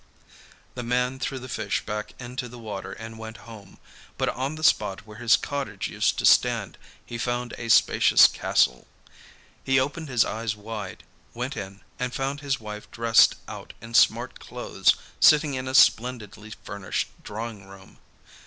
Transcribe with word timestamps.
The 0.73 0.81
man 0.81 1.19
threw 1.19 1.37
the 1.37 1.47
fish 1.47 1.85
back 1.85 2.15
into 2.19 2.49
the 2.49 2.57
water, 2.57 2.93
and 2.93 3.19
went 3.19 3.45
home. 3.45 3.77
But 4.17 4.29
on 4.29 4.55
the 4.55 4.63
spot 4.63 5.05
where 5.05 5.19
his 5.19 5.35
cottage 5.35 5.89
used 5.89 6.17
to 6.17 6.25
stand 6.25 6.79
he 7.05 7.19
found 7.19 7.53
a 7.59 7.69
spacious 7.69 8.25
castle. 8.25 8.87
He 9.63 9.79
opened 9.79 10.09
his 10.09 10.25
eyes 10.25 10.55
wide, 10.55 11.03
went 11.35 11.55
in 11.55 11.81
and 11.99 12.15
found 12.15 12.39
his 12.41 12.59
wife 12.59 12.89
dressed 12.89 13.35
out 13.47 13.73
in 13.79 13.93
smart 13.93 14.39
clothes, 14.39 14.95
sitting 15.19 15.53
in 15.53 15.67
a 15.67 15.75
splendidly 15.75 16.51
furnished 16.63 17.09
drawing 17.21 17.67
room. 17.67 17.99